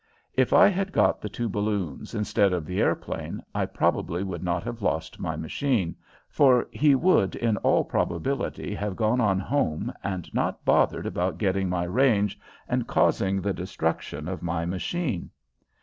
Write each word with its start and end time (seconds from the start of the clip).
If 0.33 0.51
I 0.51 0.67
had 0.67 0.91
got 0.91 1.21
the 1.21 1.29
two 1.29 1.47
balloons 1.47 2.15
instead 2.15 2.53
of 2.53 2.65
the 2.65 2.81
airplane, 2.81 3.43
I 3.53 3.67
probably 3.67 4.23
would 4.23 4.41
not 4.43 4.63
have 4.63 4.81
lost 4.81 5.19
my 5.19 5.35
machine, 5.35 5.95
for 6.27 6.67
he 6.71 6.95
would 6.95 7.35
in 7.35 7.57
all 7.57 7.83
probability 7.83 8.73
have 8.73 8.95
gone 8.95 9.21
on 9.21 9.37
home 9.37 9.93
and 10.03 10.27
not 10.33 10.65
bothered 10.65 11.05
about 11.05 11.37
getting 11.37 11.69
my 11.69 11.83
range 11.83 12.39
and 12.67 12.87
causing 12.87 13.41
the 13.41 13.53
destruction 13.53 14.27
of 14.27 14.41
my 14.41 14.65
machine. 14.65 15.29